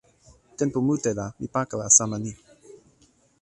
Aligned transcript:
tenpo 0.57 0.77
mute 0.87 1.11
la 1.17 1.25
mi 1.39 1.47
pakala 1.53 1.85
sama 1.97 2.17
ni. 2.23 2.31